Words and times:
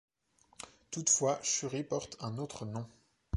Toutefois, 0.89 1.37
Shuri 1.43 1.83
porte 1.83 2.17
un 2.21 2.39
autre 2.39 2.65
nom. 2.65 2.87